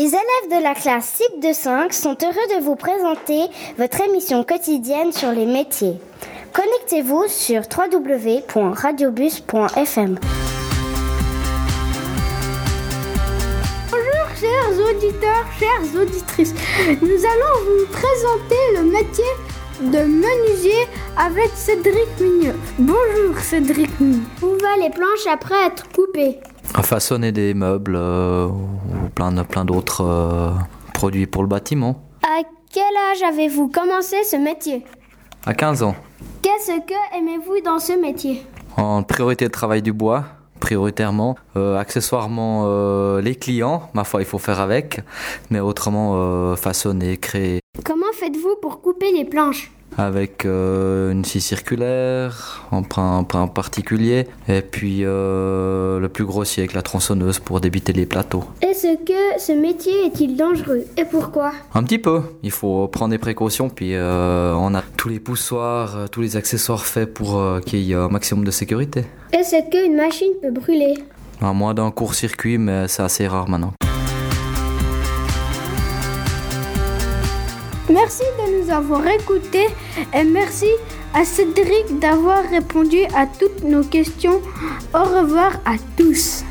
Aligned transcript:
élèves 0.00 0.48
de 0.50 0.60
la 0.62 0.74
classe 0.74 1.12
CIP 1.14 1.40
de 1.40 1.52
5 1.52 1.92
sont 1.92 2.16
heureux 2.22 2.46
de 2.56 2.60
vous 2.62 2.74
présenter 2.74 3.42
votre 3.78 4.00
émission 4.00 4.42
quotidienne 4.44 5.12
sur 5.12 5.30
les 5.30 5.46
métiers. 5.46 6.00
Connectez-vous 6.52 7.28
sur 7.28 7.62
www.radiobus.fm. 7.62 10.18
Bonjour 13.90 14.26
chers 14.40 14.72
auditeurs, 14.90 15.46
chères 15.58 16.00
auditrices. 16.00 16.54
Nous 17.00 17.26
allons 17.26 17.56
vous 17.64 17.86
présenter 17.92 18.62
le 18.76 18.82
métier 18.84 19.32
de 19.80 19.98
menuisier 19.98 20.86
avec 21.16 21.50
Cédric 21.54 22.20
Migneux. 22.20 22.54
Bonjour 22.78 23.38
Cédric 23.40 23.98
Migneux. 24.00 24.22
Où 24.42 24.56
va 24.60 24.76
les 24.80 24.90
planches 24.90 25.26
après 25.30 25.66
être 25.66 25.88
coupées? 25.92 26.40
À 26.72 26.82
façonner 26.82 27.32
des 27.32 27.54
meubles 27.54 27.96
euh, 27.96 28.46
ou 28.46 29.08
plein, 29.14 29.32
plein 29.44 29.64
d'autres 29.64 30.02
euh, 30.02 30.50
produits 30.92 31.26
pour 31.26 31.42
le 31.42 31.48
bâtiment. 31.48 32.02
À 32.22 32.42
quel 32.72 32.82
âge 33.12 33.22
avez-vous 33.22 33.68
commencé 33.68 34.16
ce 34.24 34.36
métier? 34.36 34.84
À 35.46 35.54
15 35.54 35.82
ans. 35.82 35.94
Qu'est-ce 36.42 36.80
que 36.80 37.16
aimez-vous 37.18 37.60
dans 37.64 37.78
ce 37.78 37.92
métier? 37.92 38.42
En 38.76 39.02
priorité 39.02 39.44
le 39.44 39.50
travail 39.50 39.82
du 39.82 39.92
bois, 39.92 40.24
prioritairement. 40.60 41.36
Euh, 41.56 41.76
accessoirement 41.78 42.66
les 43.18 43.34
clients, 43.36 43.88
ma 43.94 44.04
foi 44.04 44.22
il 44.22 44.26
faut 44.26 44.38
faire 44.38 44.60
avec. 44.60 45.00
Mais 45.50 45.60
autrement 45.60 46.56
façonner, 46.56 47.16
créer. 47.18 47.60
Comment 47.84 48.12
faites-vous 48.14 48.56
pour 48.62 48.80
couper 48.80 49.12
les 49.12 49.24
planches? 49.24 49.70
Avec 49.98 50.44
euh, 50.44 51.12
une 51.12 51.24
scie 51.24 51.40
circulaire, 51.40 52.66
un 52.72 52.82
pain 52.82 53.46
particulier, 53.46 54.26
et 54.48 54.62
puis 54.62 55.00
euh, 55.02 55.98
le 56.00 56.08
plus 56.08 56.24
grossier 56.24 56.62
avec 56.62 56.74
la 56.74 56.82
tronçonneuse 56.82 57.38
pour 57.38 57.60
débiter 57.60 57.92
les 57.92 58.06
plateaux. 58.06 58.44
Est-ce 58.60 58.96
que 59.04 59.40
ce 59.40 59.52
métier 59.52 60.06
est-il 60.06 60.36
dangereux 60.36 60.84
et 60.96 61.04
pourquoi? 61.04 61.52
Un 61.74 61.82
petit 61.82 61.98
peu, 61.98 62.22
il 62.42 62.50
faut 62.50 62.88
prendre 62.88 63.10
des 63.10 63.18
précautions, 63.18 63.68
puis 63.68 63.94
euh, 63.94 64.54
on 64.54 64.74
a 64.74 64.82
tous 64.96 65.08
les 65.08 65.20
poussoirs, 65.20 66.08
tous 66.10 66.20
les 66.20 66.36
accessoires 66.36 66.84
faits 66.84 67.12
pour 67.12 67.40
qu'il 67.64 67.80
y 67.80 67.92
ait 67.92 67.96
un 67.96 68.08
maximum 68.08 68.44
de 68.44 68.50
sécurité. 68.50 69.04
Est-ce 69.32 69.68
qu'une 69.70 69.96
machine 69.96 70.32
peut 70.42 70.50
brûler? 70.50 70.94
À 71.40 71.52
moins 71.52 71.74
d'un 71.74 71.90
court-circuit, 71.90 72.58
mais 72.58 72.88
c'est 72.88 73.02
assez 73.02 73.26
rare 73.26 73.48
maintenant. 73.48 73.72
Merci 77.90 78.22
de 78.38 78.62
nous 78.64 78.70
avoir 78.70 79.06
écoutés 79.06 79.68
et 80.14 80.24
merci 80.24 80.68
à 81.12 81.24
Cédric 81.24 81.98
d'avoir 81.98 82.42
répondu 82.48 83.04
à 83.14 83.26
toutes 83.26 83.62
nos 83.62 83.84
questions. 83.84 84.40
Au 84.94 85.04
revoir 85.04 85.60
à 85.66 85.74
tous. 85.96 86.44